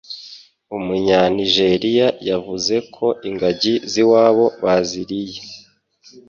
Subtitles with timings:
[0.77, 5.39] Umunyanijeriya yavuze ko ingagi z'iwabo baziriye